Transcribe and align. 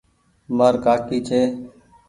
مآر 0.55 0.73
ڪآڪي 0.85 1.17
ڇي۔ 1.27 1.41